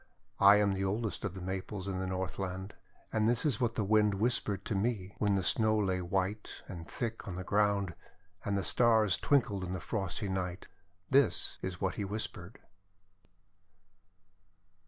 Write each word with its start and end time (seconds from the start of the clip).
••••••••I 0.51 0.55
am 0.55 0.73
the 0.73 0.83
oldest 0.83 1.23
of 1.25 1.35
the 1.35 1.41
Maples 1.41 1.87
in 1.87 1.99
the 1.99 2.07
North 2.07 2.39
land, 2.39 2.73
and 3.13 3.29
this 3.29 3.45
is 3.45 3.61
what 3.61 3.75
the 3.75 3.83
Wind 3.83 4.15
whispered 4.15 4.65
to 4.65 4.73
me 4.73 5.13
when 5.19 5.35
the 5.35 5.43
Snow 5.43 5.77
lay 5.77 6.01
white 6.01 6.63
and 6.67 6.87
thick 6.87 7.27
on 7.27 7.35
the 7.35 7.43
ground, 7.43 7.93
and 8.43 8.57
the 8.57 8.63
Stars 8.63 9.15
twinkled 9.15 9.63
in 9.63 9.73
the 9.73 9.79
frosty 9.79 10.27
night. 10.27 10.67
This 11.11 11.59
is 11.61 11.79
what 11.79 11.97
he 11.97 12.03
whispered. 12.03 12.57